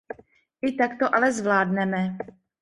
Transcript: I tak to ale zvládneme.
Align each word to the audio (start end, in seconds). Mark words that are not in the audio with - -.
I 0.61 0.71
tak 0.75 0.91
to 0.99 1.15
ale 1.15 1.33
zvládneme. 1.33 2.17